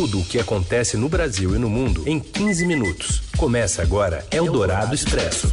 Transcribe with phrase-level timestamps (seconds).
[0.00, 3.20] Tudo o que acontece no Brasil e no mundo em 15 minutos.
[3.36, 5.52] Começa agora Eldorado Expresso.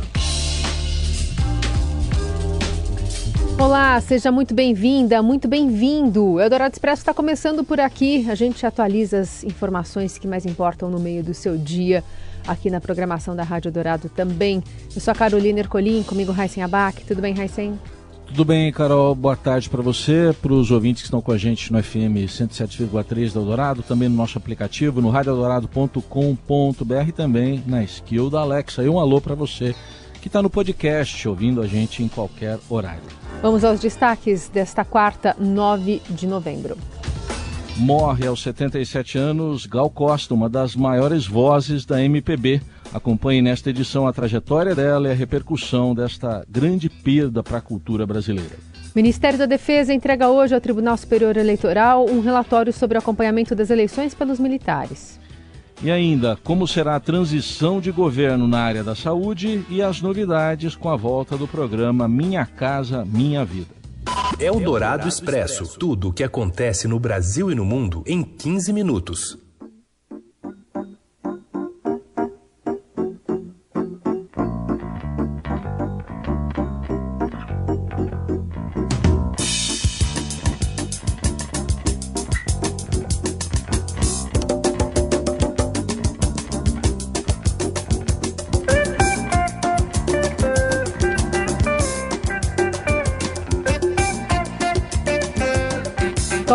[3.60, 6.40] Olá, seja muito bem-vinda, muito bem-vindo.
[6.40, 8.30] Eldorado Expresso está começando por aqui.
[8.30, 12.04] A gente atualiza as informações que mais importam no meio do seu dia
[12.48, 14.64] aqui na programação da Rádio Dourado também.
[14.94, 17.04] Eu sou a Carolina Ercolim, comigo Raíssen Abac.
[17.04, 17.80] Tudo bem, Raíssen?
[18.28, 19.16] Tudo bem, Carol?
[19.16, 23.34] Boa tarde para você, para os ouvintes que estão com a gente no FM 107,3
[23.34, 28.84] da Eldorado, também no nosso aplicativo, no radioeldorado.com.br e também na skill da Alexa.
[28.84, 29.74] E um alô para você
[30.22, 33.04] que está no podcast, ouvindo a gente em qualquer horário.
[33.44, 36.76] Vamos aos destaques desta quarta, 9 de novembro.
[37.78, 42.62] Morre aos 77 anos Gal Costa, uma das maiores vozes da MPB.
[42.96, 48.08] Acompanhe nesta edição a trajetória dela e a repercussão desta grande perda para a cultura
[48.08, 48.56] brasileira.
[48.96, 53.70] Ministério da Defesa entrega hoje ao Tribunal Superior Eleitoral um relatório sobre o acompanhamento das
[53.70, 55.20] eleições pelos militares.
[55.84, 60.74] E ainda, como será a transição de governo na área da saúde e as novidades
[60.74, 63.76] com a volta do programa Minha Casa Minha Vida.
[64.40, 69.45] Eldorado Expresso tudo o que acontece no Brasil e no mundo em 15 minutos.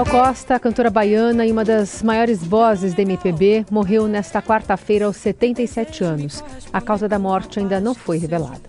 [0.01, 5.19] Gal Costa, cantora baiana e uma das maiores vozes da MPB, morreu nesta quarta-feira aos
[5.19, 6.43] 77 anos.
[6.73, 8.61] A causa da morte ainda não foi revelada.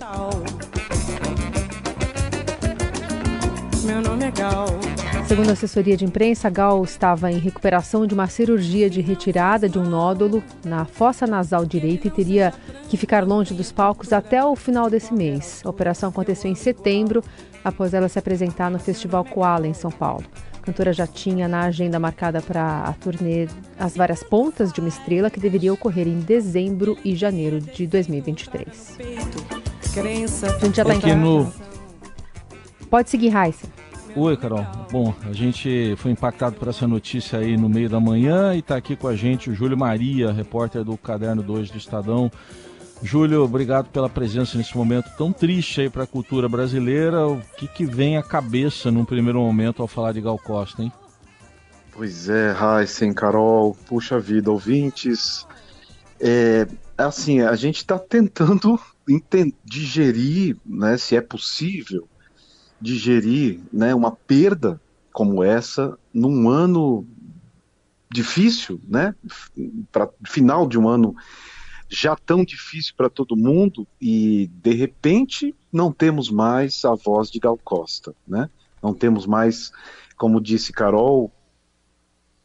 [3.85, 5.23] Meu nome é.
[5.25, 9.79] Segundo a assessoria de imprensa, Gal estava em recuperação de uma cirurgia de retirada de
[9.79, 12.53] um nódulo na fossa nasal direita e teria
[12.89, 15.61] que ficar longe dos palcos até o final desse mês.
[15.63, 17.23] A operação aconteceu em setembro,
[17.63, 20.25] após ela se apresentar no Festival Koala, em São Paulo.
[20.61, 23.47] A cantora já tinha na agenda marcada para a turnê
[23.79, 28.99] As Várias Pontas de uma Estrela, que deveria ocorrer em dezembro e janeiro de 2023.
[28.99, 31.51] A gente já está Aqui no...
[32.91, 33.67] Pode seguir, Raíssa.
[34.15, 34.63] Oi, Carol.
[34.91, 38.75] Bom, a gente foi impactado por essa notícia aí no meio da manhã e está
[38.75, 42.31] aqui com a gente o Júlio Maria, repórter do Caderno 2 do Estadão.
[43.03, 47.27] Júlio, obrigado pela presença nesse momento tão triste aí para a cultura brasileira.
[47.27, 50.91] O que, que vem à cabeça num primeiro momento ao falar de Gal Costa, hein?
[51.91, 55.47] Pois é, Heisen, Carol, puxa vida, ouvintes.
[56.19, 56.67] É,
[56.97, 58.79] assim, a gente está tentando
[59.65, 62.07] digerir, né, se é possível,
[62.79, 64.79] digerir né, uma perda
[65.11, 67.05] como essa num ano
[68.09, 69.15] difícil, né,
[69.91, 71.15] para final de um ano
[71.91, 77.37] já tão difícil para todo mundo e de repente não temos mais a voz de
[77.37, 78.49] Gal Costa, né?
[78.81, 79.73] Não temos mais,
[80.15, 81.29] como disse Carol,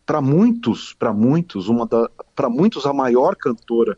[0.05, 3.97] para muitos, para muitos, uma da, para muitos a maior cantora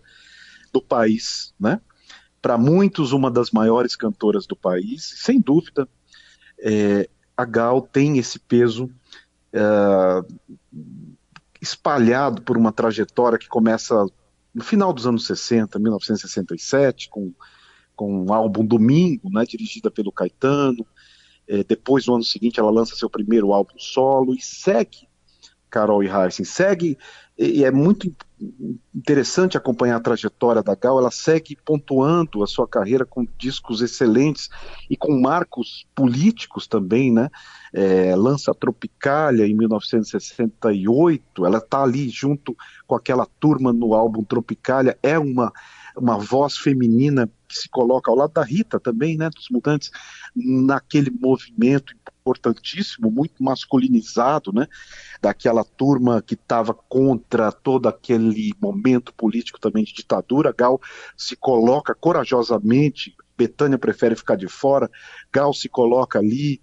[0.70, 1.80] do país, né?
[2.42, 5.88] Para muitos uma das maiores cantoras do país, sem dúvida,
[6.60, 8.90] é, a Gal tem esse peso
[9.50, 9.60] é,
[11.60, 14.06] espalhado por uma trajetória que começa
[14.54, 17.32] no final dos anos 60, 1967, com,
[17.94, 20.86] com um álbum Domingo, né, dirigida pelo Caetano.
[21.46, 25.08] É, depois, no ano seguinte, ela lança seu primeiro álbum solo e segue,
[25.70, 26.98] Carol e Heisen, segue,
[27.38, 28.12] e é muito
[28.94, 34.48] interessante acompanhar a trajetória da Gal, ela segue pontuando a sua carreira com discos excelentes
[34.90, 37.28] e com marcos políticos também, né?
[37.72, 42.56] É, lança Tropicália em 1968, ela está ali junto
[42.86, 45.52] com aquela turma no álbum Tropicália, é uma,
[45.98, 49.90] uma voz feminina que se coloca ao lado da Rita também, né, dos Mutantes,
[50.34, 54.66] naquele movimento importantíssimo, muito masculinizado, né,
[55.20, 60.54] daquela turma que estava contra todo aquele momento político também de ditadura.
[60.56, 60.80] Gal
[61.16, 64.90] se coloca corajosamente, Betânia prefere ficar de fora,
[65.32, 66.60] Gal se coloca ali,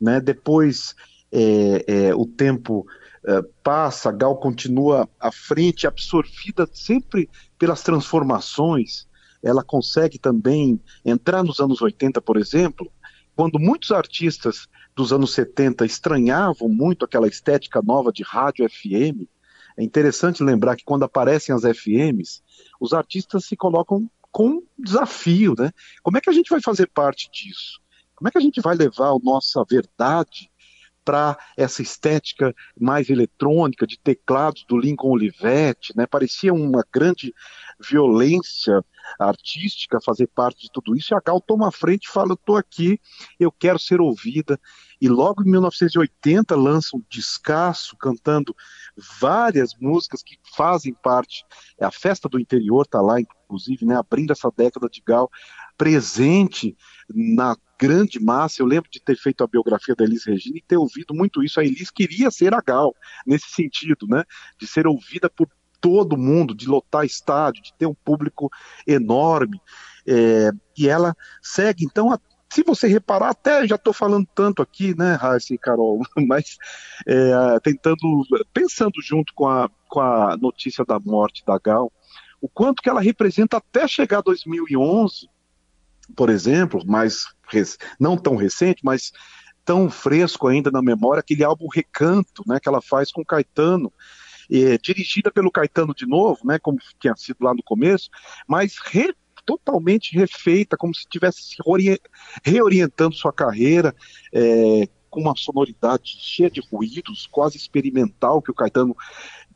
[0.00, 0.94] né, depois
[1.32, 2.86] é, é, o tempo
[3.26, 7.28] é, passa, Gal continua à frente, absorvida sempre
[7.58, 9.06] pelas transformações,
[9.42, 12.90] ela consegue também entrar nos anos 80, por exemplo,
[13.34, 19.28] quando muitos artistas dos anos 70 estranhavam muito aquela estética nova de rádio FM,
[19.76, 22.42] é interessante lembrar que quando aparecem as FMs,
[22.80, 25.70] os artistas se colocam com um desafio, né?
[26.02, 27.80] Como é que a gente vai fazer parte disso?
[28.14, 30.50] Como é que a gente vai levar a nossa verdade
[31.06, 36.04] para essa estética mais eletrônica de teclados do Lincoln Olivetti, né?
[36.04, 37.32] Parecia uma grande
[37.78, 38.84] violência
[39.20, 41.14] artística fazer parte de tudo isso.
[41.14, 43.00] E a Gal toma a frente e fala: Eu estou aqui,
[43.38, 44.58] eu quero ser ouvida.
[45.00, 48.56] E logo em 1980 lança um descasso cantando
[49.20, 51.44] várias músicas que fazem parte.
[51.78, 55.30] É a festa do interior está lá, inclusive, né, abrindo essa década de Gal,
[55.76, 56.76] presente
[57.08, 58.62] na grande massa.
[58.62, 61.60] Eu lembro de ter feito a biografia da Elis Regina e ter ouvido muito isso.
[61.60, 62.94] A Elis queria ser a Gal,
[63.26, 64.24] nesse sentido, né,
[64.58, 65.48] de ser ouvida por
[65.80, 68.50] todo mundo, de lotar estádio, de ter um público
[68.86, 69.60] enorme.
[70.06, 72.18] É, e ela segue, então, a
[72.48, 76.56] se você reparar, até já estou falando tanto aqui, né, Raíssa e Carol, mas
[77.06, 81.92] é, tentando, pensando junto com a, com a notícia da morte da Gal,
[82.40, 85.28] o quanto que ela representa até chegar a 2011,
[86.14, 87.24] por exemplo, mais
[87.98, 89.12] não tão recente, mas
[89.64, 93.92] tão fresco ainda na memória, aquele álbum Recanto, né, que ela faz com Caetano,
[94.50, 98.08] é, dirigida pelo Caetano de novo, né, como tinha sido lá no começo,
[98.46, 99.12] mas re,
[99.44, 101.56] totalmente refeita, como se estivesse se
[102.44, 103.94] reorientando sua carreira,
[104.32, 108.94] é, com uma sonoridade cheia de ruídos, quase experimental, que o Caetano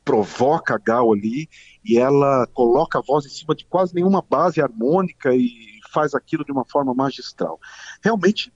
[0.04, 1.48] provoca a Gal ali,
[1.84, 6.44] e ela coloca a voz em cima de quase nenhuma base harmônica e faz aquilo
[6.44, 7.58] de uma forma magistral.
[8.02, 8.52] Realmente,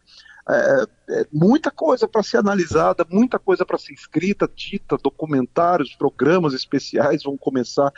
[0.48, 6.52] é, é muita coisa para ser analisada, muita coisa para ser escrita, dita, documentários, programas
[6.52, 7.92] especiais vão começar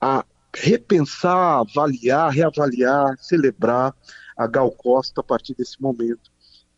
[0.00, 0.24] a
[0.54, 3.94] repensar, avaliar, reavaliar, celebrar
[4.36, 6.32] a Gal Costa a partir desse momento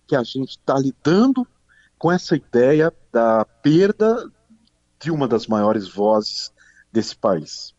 [0.06, 1.46] que a gente está lidando
[1.98, 4.30] com essa ideia da perda
[5.00, 6.52] de uma das maiores vozes
[6.92, 7.75] desse país.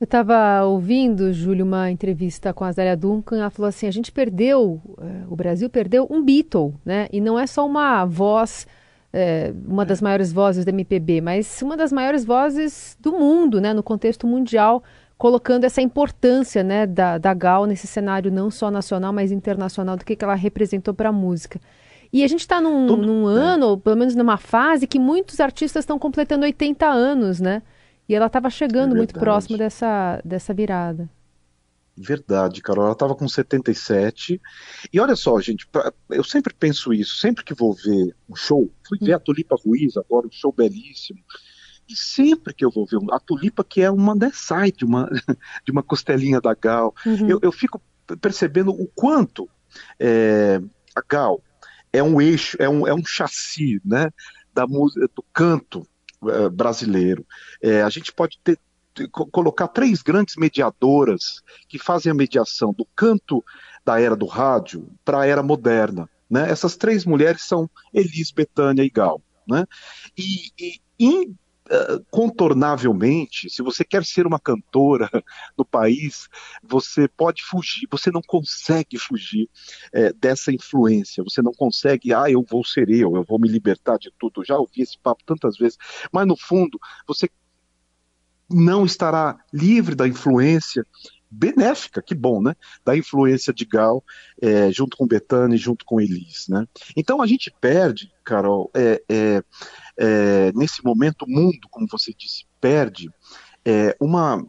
[0.00, 3.38] Eu estava ouvindo, Júlio, uma entrevista com a Zélia Duncan.
[3.38, 7.06] Ela falou assim: a gente perdeu, eh, o Brasil perdeu um Beatle, né?
[7.12, 8.66] E não é só uma voz,
[9.12, 13.74] é, uma das maiores vozes da MPB, mas uma das maiores vozes do mundo, né?
[13.74, 14.82] No contexto mundial
[15.18, 20.02] colocando essa importância né, da, da Gal nesse cenário não só nacional, mas internacional, do
[20.02, 21.60] que, que ela representou para a música.
[22.10, 25.82] E a gente está num, num ano, ou pelo menos numa fase, que muitos artistas
[25.82, 27.60] estão completando 80 anos, né?
[28.10, 31.08] E ela estava chegando é muito próximo dessa, dessa virada.
[31.96, 32.86] Verdade, Carol.
[32.86, 34.40] Ela estava com 77.
[34.92, 35.64] E olha só, gente,
[36.10, 39.16] eu sempre penso isso, sempre que vou ver um show, fui ver hum.
[39.16, 41.20] a Tulipa Ruiz agora, um show belíssimo.
[41.88, 45.08] E sempre que eu vou ver a tulipa, que é uma né, sai de uma,
[45.64, 47.28] de uma costelinha da Gal, uhum.
[47.28, 47.80] eu, eu, fico
[48.20, 49.48] percebendo o quanto
[50.00, 50.60] é,
[50.96, 51.40] a Gal
[51.92, 54.10] é um eixo, é um, é um chassi né,
[54.52, 55.86] da música, do canto
[56.52, 57.26] brasileiro.
[57.62, 58.58] É, a gente pode ter,
[59.30, 63.44] colocar três grandes mediadoras que fazem a mediação do canto
[63.84, 66.08] da era do rádio para a era moderna.
[66.28, 66.50] Né?
[66.50, 69.20] Essas três mulheres são Elis, Betânia e Gal.
[69.48, 69.66] Né?
[70.16, 71.32] E, e
[72.10, 75.08] contornavelmente, se você quer ser uma cantora
[75.56, 76.28] no país,
[76.62, 79.48] você pode fugir, você não consegue fugir
[79.92, 83.98] é, dessa influência, você não consegue, ah, eu vou ser eu, eu vou me libertar
[83.98, 84.44] de tudo.
[84.44, 85.78] Já ouvi esse papo tantas vezes,
[86.12, 87.28] mas no fundo, você
[88.48, 90.84] não estará livre da influência
[91.30, 92.56] benéfica, que bom, né?
[92.84, 94.02] Da influência de Gal,
[94.42, 96.66] é, junto com Betânia e junto com Elis, né?
[96.96, 99.42] Então a gente perde, Carol, é, é,
[99.96, 103.08] é, nesse momento o mundo, como você disse, perde
[103.64, 104.44] é, uma,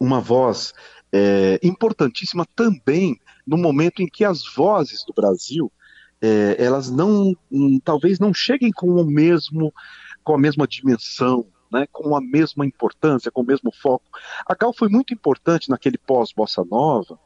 [0.00, 0.72] uma voz
[1.12, 5.70] é, importantíssima também no momento em que as vozes do Brasil
[6.56, 9.74] elas não hum, talvez não cheguem com o mesmo
[10.22, 14.04] com a mesma dimensão né, com a mesma importância, com o mesmo foco.
[14.46, 17.18] A Gal foi muito importante naquele pós-bossa nova,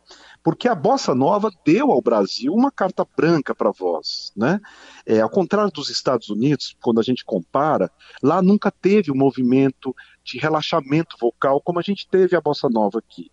[0.43, 4.61] porque a bossa nova deu ao Brasil uma carta branca para voz, né?
[5.05, 7.91] É, ao contrário dos Estados Unidos, quando a gente compara,
[8.23, 12.99] lá nunca teve um movimento de relaxamento vocal como a gente teve a bossa nova
[12.99, 13.31] aqui.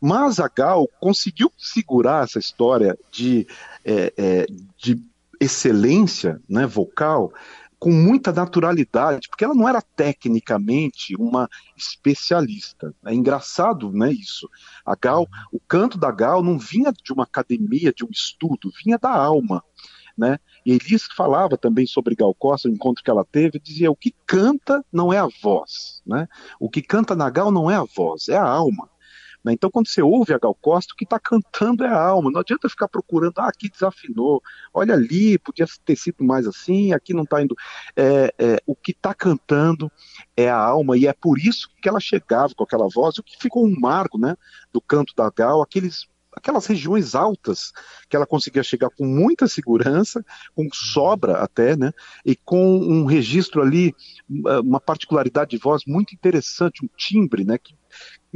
[0.00, 3.46] Mas a Gal conseguiu segurar essa história de,
[3.84, 5.00] é, é, de
[5.40, 7.32] excelência né, vocal
[7.78, 12.94] com muita naturalidade, porque ela não era tecnicamente uma especialista.
[13.04, 14.48] É engraçado, né, isso.
[14.84, 18.98] A Gal, o canto da Gal não vinha de uma academia, de um estudo, vinha
[18.98, 19.62] da alma,
[20.16, 20.38] né?
[20.64, 24.14] E Elis falava também sobre Gal Costa, o encontro que ela teve, dizia: o que
[24.26, 26.26] canta não é a voz, né?
[26.58, 28.88] O que canta na Gal não é a voz, é a alma.
[29.46, 29.52] Né?
[29.52, 32.32] Então, quando você ouve a Gal Costa, o que está cantando é a alma.
[32.32, 34.42] Não adianta ficar procurando, ah, aqui desafinou,
[34.74, 37.54] olha ali, podia ter sido mais assim, aqui não está indo.
[37.94, 39.90] É, é, o que está cantando
[40.36, 43.36] é a alma, e é por isso que ela chegava com aquela voz, o que
[43.40, 44.36] ficou um marco né,
[44.72, 47.72] do canto da Gal, aqueles aquelas regiões altas
[48.10, 50.22] que ela conseguia chegar com muita segurança,
[50.54, 51.92] com sobra até, né?
[52.24, 53.94] E com um registro ali,
[54.62, 57.56] uma particularidade de voz muito interessante, um timbre, né?
[57.56, 57.74] Que,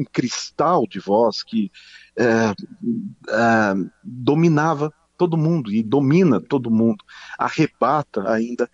[0.00, 1.70] um cristal de voz que
[2.16, 7.04] é, é, dominava todo mundo e domina todo mundo,
[7.38, 8.68] arrebata ainda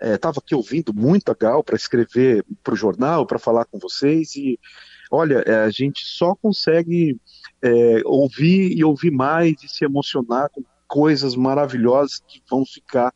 [0.00, 3.78] estava é, aqui ouvindo muito a Gal para escrever para o jornal, para falar com
[3.78, 4.58] vocês, e
[5.10, 7.18] olha, é, a gente só consegue
[7.62, 13.12] é, ouvir e ouvir mais e se emocionar com coisas maravilhosas que vão ficar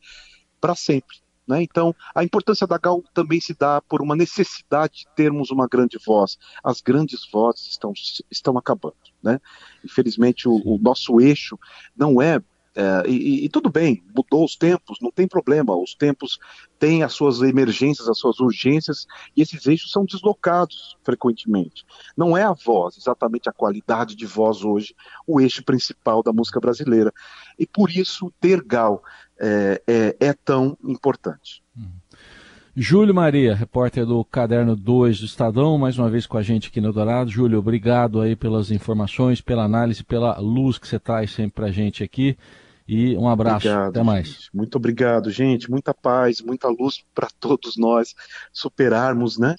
[0.60, 1.16] para sempre.
[1.49, 1.62] Né?
[1.62, 5.99] Então, a importância da Gal também se dá por uma necessidade de termos uma grande
[6.05, 6.37] voz.
[6.62, 7.93] As grandes vozes estão,
[8.31, 8.97] estão acabando.
[9.23, 9.40] Né?
[9.83, 11.59] Infelizmente, o, o nosso eixo
[11.97, 12.43] não é
[12.78, 15.76] é, e, e, tudo bem, mudou os tempos, não tem problema.
[15.76, 16.38] Os tempos
[16.78, 19.05] têm as suas emergências, as suas urgências,
[19.37, 21.85] e esses eixos são deslocados frequentemente.
[22.17, 24.95] Não é a voz, exatamente a qualidade de voz hoje,
[25.26, 27.12] o eixo principal da música brasileira.
[27.59, 29.02] E por isso, ter Gal
[29.40, 31.62] é, é, é tão importante.
[31.76, 31.99] Uhum.
[32.80, 36.80] Júlio Maria, repórter do Caderno 2 do Estadão, mais uma vez com a gente aqui
[36.80, 37.28] no Dourado.
[37.28, 41.73] Júlio, obrigado aí pelas informações, pela análise, pela luz que você traz sempre para a
[41.73, 42.38] gente aqui.
[42.87, 43.66] E um abraço.
[43.66, 44.28] Obrigado, Até mais.
[44.28, 44.50] Gente.
[44.54, 45.68] Muito obrigado, gente.
[45.68, 48.14] Muita paz, muita luz para todos nós
[48.52, 49.57] superarmos, né?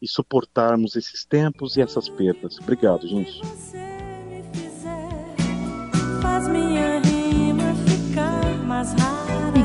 [0.00, 2.58] E suportarmos esses tempos e essas perdas.
[2.58, 3.40] Obrigado, gente.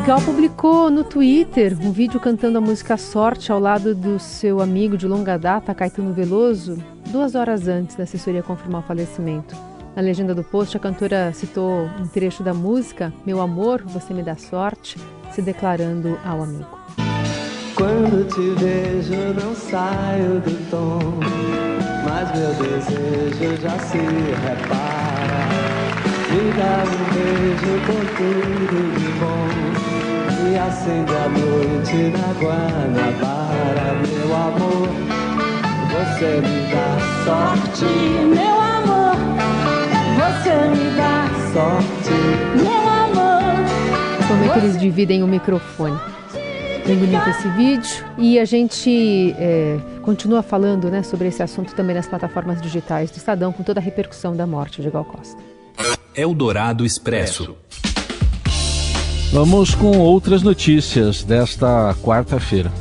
[0.08, 4.98] Gal publicou no Twitter um vídeo cantando a música Sorte ao lado do seu amigo
[4.98, 9.54] de longa data, Caetano Veloso, duas horas antes da assessoria confirmar o falecimento.
[9.94, 14.24] Na legenda do post, a cantora citou um trecho da música Meu amor, você me
[14.24, 14.98] dá sorte,
[15.34, 16.80] se declarando ao amigo.
[17.76, 21.00] Quando te vejo, não saio do tom,
[22.06, 25.28] mas meu desejo já se repara.
[26.32, 29.97] Me dá um beijo com tudo de bom
[30.51, 34.88] e acende a noite na Guanabara, meu amor.
[35.92, 39.16] Você me dá sorte, meu amor.
[40.16, 42.16] Você me dá sorte,
[42.56, 44.27] meu amor.
[44.27, 46.00] Como é que eles dividem o microfone?
[46.86, 48.06] Bem bonito esse vídeo.
[48.18, 53.18] E a gente é, continua falando né, sobre esse assunto também nas plataformas digitais do
[53.18, 55.42] Estadão, com toda a repercussão da morte de Gal Costa.
[56.16, 57.56] Eldorado Expresso.
[59.32, 62.72] Vamos com outras notícias desta quarta-feira.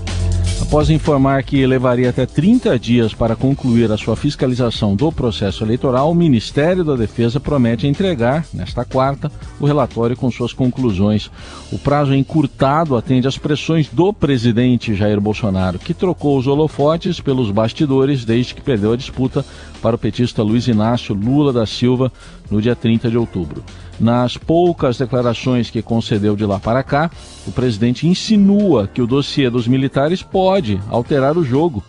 [0.63, 6.11] Após informar que levaria até 30 dias para concluir a sua fiscalização do processo eleitoral,
[6.11, 11.31] o Ministério da Defesa promete entregar, nesta quarta, o relatório com suas conclusões.
[11.73, 17.51] O prazo encurtado atende às pressões do presidente Jair Bolsonaro, que trocou os holofotes pelos
[17.51, 19.45] bastidores desde que perdeu a disputa
[19.83, 22.11] para o petista Luiz Inácio Lula da Silva
[22.51, 23.63] no dia 30 de outubro.
[23.99, 27.11] Nas poucas declarações que concedeu de lá para cá,
[27.47, 31.83] o presidente insinua que o dossiê dos militares pode alterar o jogo.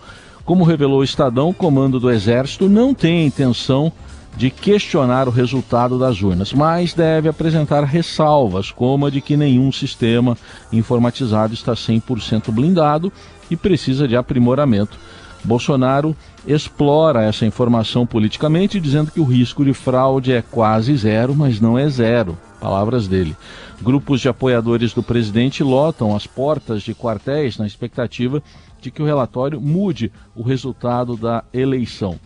[0.46, 3.92] Como revelou o Estadão, o comando do Exército não tem intenção
[4.38, 9.72] de questionar o resultado das urnas, mas deve apresentar ressalvas, como a de que nenhum
[9.72, 10.38] sistema
[10.72, 13.12] informatizado está 100% blindado
[13.50, 14.98] e precisa de aprimoramento.
[15.44, 16.16] Bolsonaro
[16.46, 21.78] explora essa informação politicamente, dizendo que o risco de fraude é quase zero, mas não
[21.78, 22.38] é zero.
[22.60, 23.36] Palavras dele.
[23.82, 28.42] Grupos de apoiadores do presidente lotam as portas de quartéis na expectativa
[28.82, 32.20] de que o relatório mude o resultado da eleição.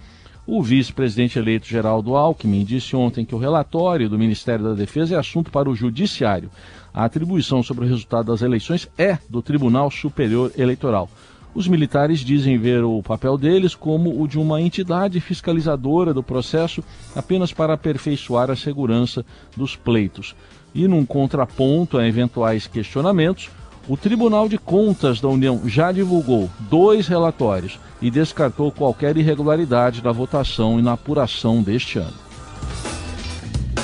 [0.48, 5.18] O vice-presidente eleito Geraldo Alckmin disse ontem que o relatório do Ministério da Defesa é
[5.18, 6.50] assunto para o Judiciário.
[6.94, 11.10] A atribuição sobre o resultado das eleições é do Tribunal Superior Eleitoral.
[11.53, 16.81] Os militares dizem ver o papel deles como o de uma entidade fiscalizadora do processo
[17.13, 20.34] apenas para aperfeiçoar a segurança dos pleitos.
[20.74, 23.50] E num contraponto a eventuais questionamentos,
[23.89, 30.12] o Tribunal de Contas da União já divulgou dois relatórios e descartou qualquer irregularidade na
[30.13, 32.31] votação e na apuração deste ano.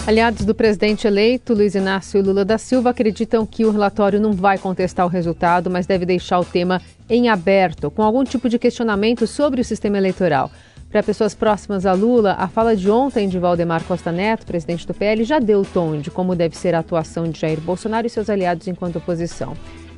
[0.07, 4.57] Aliados do presidente eleito, Luiz Inácio Lula da Silva, acreditam que o relatório não vai
[4.57, 9.25] contestar o resultado, mas deve deixar o tema em aberto, com algum tipo de questionamento
[9.27, 10.51] sobre o sistema eleitoral.
[10.89, 14.93] Para pessoas próximas a Lula, a fala de ontem de Valdemar Costa Neto, presidente do
[14.93, 18.09] PL, já deu o tom de como deve ser a atuação de Jair Bolsonaro e
[18.09, 19.53] seus aliados enquanto oposição.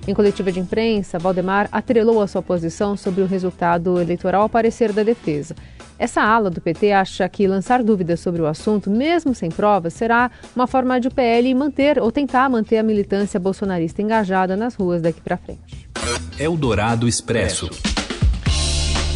[0.08, 4.92] Em coletiva de imprensa, Valdemar atrelou a sua posição sobre o resultado eleitoral ao parecer
[4.92, 5.56] da defesa.
[6.00, 10.32] Essa ala do PT acha que lançar dúvidas sobre o assunto, mesmo sem provas, será
[10.56, 15.02] uma forma de o PL manter ou tentar manter a militância bolsonarista engajada nas ruas
[15.02, 15.89] daqui para frente.
[16.38, 17.70] Eldorado Expresso.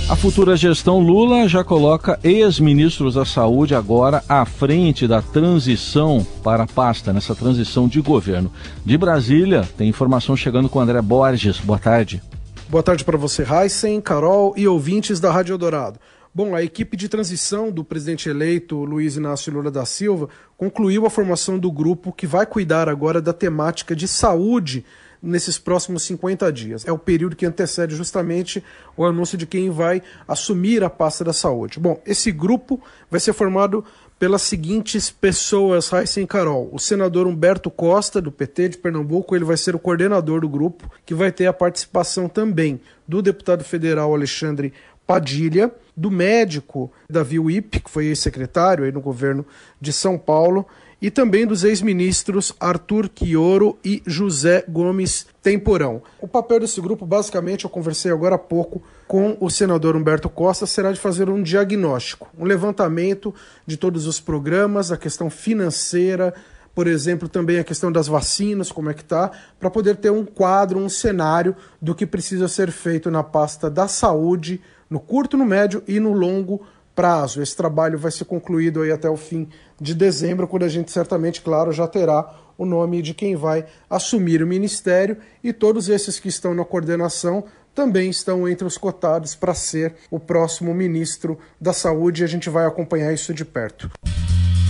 [0.10, 6.64] A futura gestão Lula já coloca ex-ministros da saúde agora à frente da transição para
[6.64, 8.52] a pasta, nessa transição de governo.
[8.86, 11.60] De Brasília, tem informação chegando com André Borges.
[11.60, 12.22] Boa tarde.
[12.68, 16.00] Boa tarde para você, Heisen, Carol e ouvintes da Rádio Eldorado.
[16.36, 21.10] Bom, a equipe de transição do presidente eleito Luiz Inácio Lula da Silva concluiu a
[21.10, 24.84] formação do grupo que vai cuidar agora da temática de saúde
[25.24, 26.86] nesses próximos 50 dias.
[26.86, 28.62] É o período que antecede justamente
[28.98, 31.80] o anúncio de quem vai assumir a pasta da saúde.
[31.80, 33.86] Bom, esse grupo vai ser formado
[34.20, 36.70] pelas seguintes pessoas, Raíssa e Carol.
[36.72, 40.90] O senador Humberto Costa, do PT de Pernambuco, ele vai ser o coordenador do grupo,
[41.06, 44.74] que vai ter a participação também do deputado federal Alexandre
[45.06, 49.46] Padilha, do médico Davi Wip, que foi ex-secretário aí no governo
[49.80, 50.66] de São Paulo,
[51.04, 56.02] e também dos ex-ministros Arthur Quioro e José Gomes Temporão.
[56.22, 60.66] O papel desse grupo, basicamente, eu conversei agora há pouco com o senador Humberto Costa,
[60.66, 63.36] será de fazer um diagnóstico, um levantamento
[63.68, 66.34] de todos os programas, a questão financeira,
[66.74, 69.30] por exemplo, também a questão das vacinas, como é que está,
[69.60, 73.90] para poder ter um quadro, um cenário do que precisa ser feito na pasta da
[73.90, 77.42] saúde, no curto, no médio e no longo prazo.
[77.42, 79.48] Esse trabalho vai ser concluído aí até o fim
[79.80, 84.44] de dezembro, quando a gente certamente, claro, já terá o nome de quem vai assumir
[84.44, 89.54] o ministério e todos esses que estão na coordenação também estão entre os cotados para
[89.54, 93.90] ser o próximo ministro da Saúde e a gente vai acompanhar isso de perto.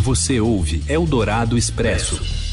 [0.01, 2.52] Você ouve Eldorado Expresso.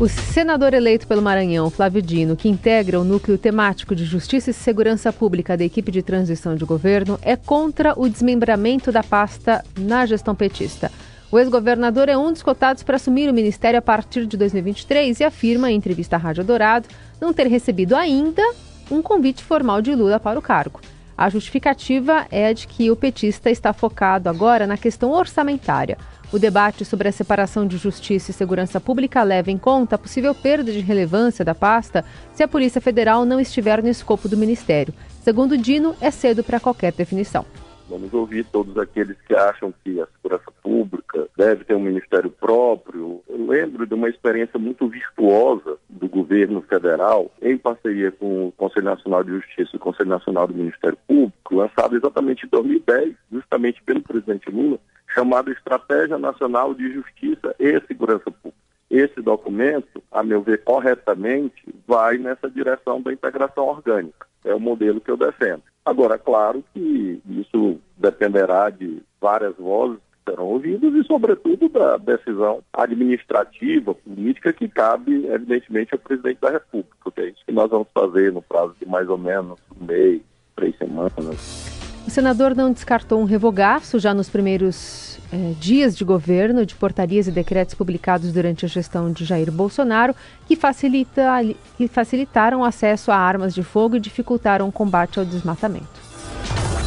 [0.00, 4.54] O senador eleito pelo Maranhão, Flávio Dino, que integra o núcleo temático de Justiça e
[4.54, 10.06] Segurança Pública da equipe de transição de governo, é contra o desmembramento da pasta na
[10.06, 10.92] gestão petista.
[11.32, 15.24] O ex-governador é um dos cotados para assumir o ministério a partir de 2023 e
[15.24, 16.86] afirma, em entrevista à Rádio Dourado,
[17.20, 18.42] não ter recebido ainda
[18.88, 20.80] um convite formal de Lula para o cargo.
[21.16, 25.98] A justificativa é a de que o petista está focado agora na questão orçamentária.
[26.30, 30.34] O debate sobre a separação de justiça e segurança pública leva em conta a possível
[30.34, 32.04] perda de relevância da pasta
[32.34, 34.92] se a Polícia Federal não estiver no escopo do Ministério.
[35.22, 37.46] Segundo Dino, é cedo para qualquer definição.
[37.88, 43.22] Vamos ouvir todos aqueles que acham que a segurança pública deve ter um ministério próprio.
[43.26, 48.84] Eu lembro de uma experiência muito virtuosa do governo federal, em parceria com o Conselho
[48.84, 53.82] Nacional de Justiça e o Conselho Nacional do Ministério Público, lançado exatamente em 2010, justamente
[53.82, 54.78] pelo presidente Lula,
[55.14, 58.58] chamado Estratégia Nacional de Justiça e Segurança Pública.
[58.90, 64.26] Esse documento, a meu ver, corretamente, vai nessa direção da integração orgânica.
[64.44, 65.62] É o modelo que eu defendo.
[65.88, 72.62] Agora, claro que isso dependerá de várias vozes que serão ouvidas e, sobretudo, da decisão
[72.74, 76.94] administrativa, política, que cabe, evidentemente, ao presidente da República.
[77.02, 80.20] Porque é isso que nós vamos fazer no prazo de mais ou menos um mês,
[80.54, 81.78] três semanas.
[82.06, 87.28] O senador não descartou um revogaço já nos primeiros eh, dias de governo de portarias
[87.28, 90.14] e decretos publicados durante a gestão de Jair Bolsonaro
[90.46, 91.40] que, facilita,
[91.76, 96.08] que facilitaram o acesso a armas de fogo e dificultaram o combate ao desmatamento.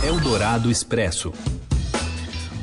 [0.03, 1.31] Eldorado Expresso.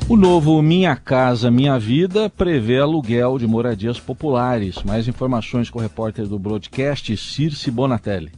[0.09, 4.81] O novo Minha Casa Minha Vida prevê aluguel de moradias populares.
[4.83, 8.31] Mais informações com o repórter do broadcast Circe Bonatelli.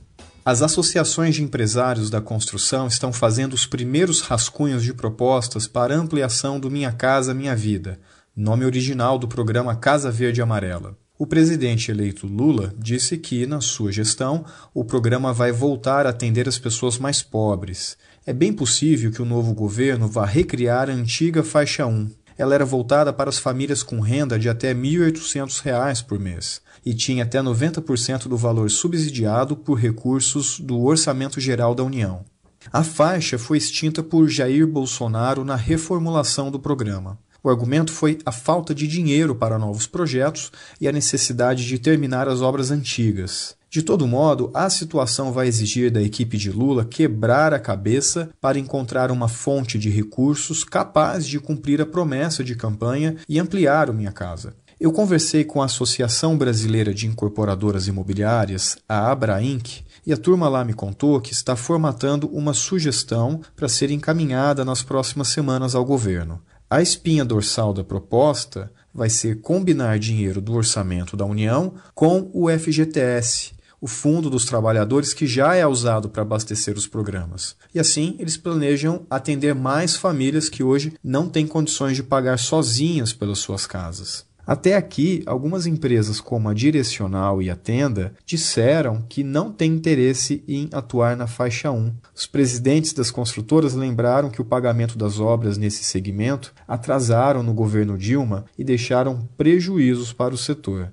[0.44, 6.60] As associações de empresários da construção estão fazendo os primeiros rascunhos de propostas para ampliação
[6.60, 8.00] do Minha Casa Minha Vida,
[8.36, 10.98] nome original do programa Casa Verde Amarela.
[11.16, 16.50] O presidente eleito Lula disse que, na sua gestão, o programa vai voltar a atender
[16.50, 17.96] as pessoas mais pobres.
[18.26, 22.10] É bem possível que o novo governo vá recriar a antiga faixa 1.
[22.36, 26.94] Ela era voltada para as famílias com renda de até R$ 1.800 por mês e
[26.94, 32.24] tinha até 90% do valor subsidiado por recursos do Orçamento Geral da União.
[32.72, 37.18] A faixa foi extinta por Jair Bolsonaro na reformulação do programa.
[37.44, 42.28] O argumento foi a falta de dinheiro para novos projetos e a necessidade de terminar
[42.28, 43.56] as obras antigas.
[43.68, 48.60] De todo modo, a situação vai exigir da equipe de Lula quebrar a cabeça para
[48.60, 53.94] encontrar uma fonte de recursos capaz de cumprir a promessa de campanha e ampliar o
[53.94, 54.54] Minha Casa.
[54.82, 60.66] Eu conversei com a Associação Brasileira de Incorporadoras Imobiliárias, a Abrainc, e a turma lá
[60.66, 66.42] me contou que está formatando uma sugestão para ser encaminhada nas próximas semanas ao governo.
[66.68, 72.50] A espinha dorsal da proposta vai ser combinar dinheiro do orçamento da União com o
[72.50, 77.56] FGTS, o Fundo dos Trabalhadores que já é usado para abastecer os programas.
[77.72, 83.14] E assim, eles planejam atender mais famílias que hoje não têm condições de pagar sozinhas
[83.14, 84.31] pelas suas casas.
[84.46, 90.44] Até aqui, algumas empresas como a Direcional e a Tenda disseram que não têm interesse
[90.48, 91.94] em atuar na faixa 1.
[92.16, 97.98] Os presidentes das construtoras lembraram que o pagamento das obras nesse segmento atrasaram no governo
[97.98, 100.92] Dilma e deixaram prejuízos para o setor.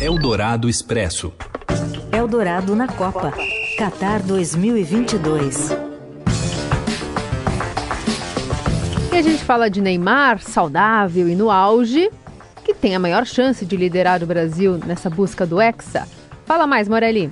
[0.00, 1.32] Eldorado Expresso.
[2.10, 3.32] Eldorado na Copa.
[3.78, 5.70] Qatar 2022.
[9.12, 12.10] E a gente fala de Neymar, saudável e no auge,
[12.82, 16.04] tem a maior chance de liderar o Brasil nessa busca do Hexa.
[16.44, 17.30] Fala mais, Morelli.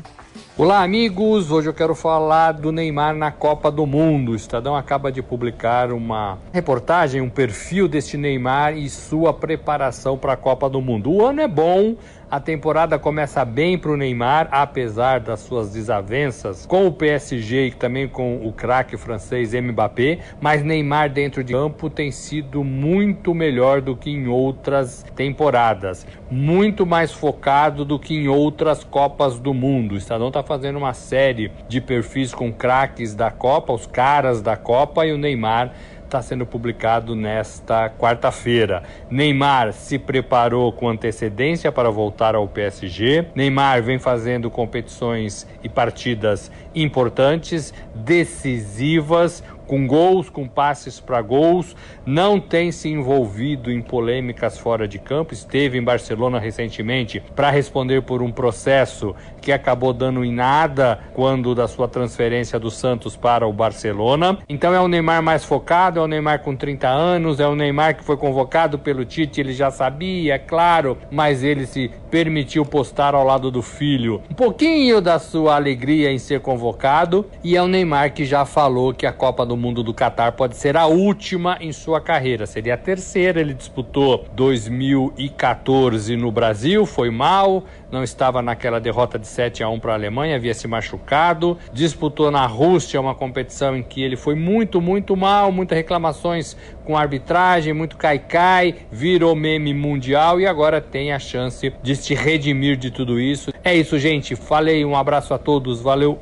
[0.57, 1.51] Olá, amigos!
[1.51, 4.31] Hoje eu quero falar do Neymar na Copa do Mundo.
[4.31, 10.35] O Estadão acaba de publicar uma reportagem, um perfil deste Neymar e sua preparação para
[10.35, 11.11] a Copa do Mundo.
[11.11, 11.97] O ano é bom,
[12.31, 17.71] a temporada começa bem para o Neymar, apesar das suas desavenças com o PSG e
[17.73, 23.81] também com o craque francês Mbappé, mas Neymar dentro de campo tem sido muito melhor
[23.81, 29.97] do que em outras temporadas, muito mais focado do que em outras Copas do Mundo.
[29.97, 34.57] O Estadão está fazendo uma série de perfis com craques da Copa, os caras da
[34.57, 35.73] Copa e o Neymar
[36.11, 38.83] está sendo publicado nesta quarta-feira.
[39.09, 43.27] Neymar se preparou com antecedência para voltar ao PSG.
[43.33, 52.41] Neymar vem fazendo competições e partidas importantes, decisivas com gols, com passes para gols, não
[52.41, 58.21] tem se envolvido em polêmicas fora de campo, esteve em Barcelona recentemente para responder por
[58.21, 63.53] um processo que acabou dando em nada quando da sua transferência do Santos para o
[63.53, 64.39] Barcelona.
[64.49, 67.97] Então é o Neymar mais focado, é o Neymar com 30 anos, é o Neymar
[67.97, 73.15] que foi convocado pelo Tite, ele já sabia, é claro, mas ele se permitiu postar
[73.15, 77.69] ao lado do filho um pouquinho da sua alegria em ser convocado e é o
[77.69, 81.59] Neymar que já falou que a Copa do Mundo do Catar pode ser a última
[81.61, 82.47] em sua carreira.
[82.47, 83.41] Seria a terceira.
[83.41, 89.79] Ele disputou 2014 no Brasil, foi mal, não estava naquela derrota de 7 a 1
[89.79, 91.59] para a Alemanha, havia se machucado.
[91.73, 96.97] Disputou na Rússia uma competição em que ele foi muito, muito mal, muitas reclamações com
[96.97, 102.91] arbitragem, muito cai-cai, virou meme mundial e agora tem a chance de se redimir de
[102.91, 103.53] tudo isso.
[103.63, 104.35] É isso, gente.
[104.35, 106.19] Falei, um abraço a todos, valeu.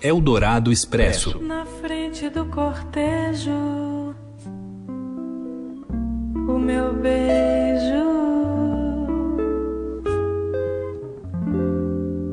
[0.00, 1.38] Eldorado Expresso.
[1.40, 4.14] Na frente do cortejo,
[6.46, 8.04] o meu beijo,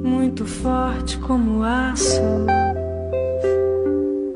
[0.04, 2.22] muito forte como aço,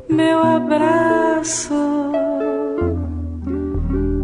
[0.09, 1.73] meu abraço.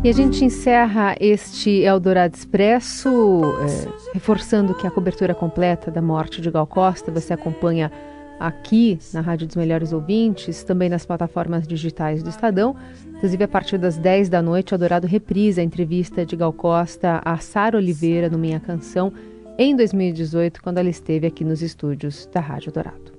[0.02, 6.40] E a gente encerra este Eldorado Expresso, é, reforçando que a cobertura completa da morte
[6.40, 7.92] de Gal Costa você acompanha
[8.40, 12.76] aqui na Rádio dos Melhores Ouvintes, também nas plataformas digitais do Estadão.
[13.16, 17.22] Inclusive, a partir das 10 da noite, o Adorado reprisa a entrevista de Gal Costa
[17.26, 19.12] a Sara Oliveira no Minha Canção,
[19.58, 23.12] em 2018, quando ela esteve aqui nos estúdios da Rádio Dourado.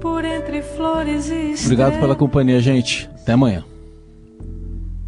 [0.00, 3.10] Por entre flores e Obrigado pela companhia, gente.
[3.20, 3.64] Até amanhã.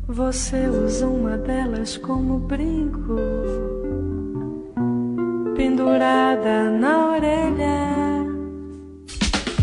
[0.08, 3.16] Você usa uma delas como brinco
[5.54, 7.92] pendurada na orelha.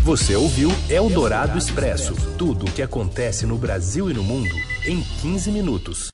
[0.02, 4.54] Você ouviu Eldorado Expresso tudo o que acontece no Brasil e no mundo
[4.86, 6.08] em 15 minutos.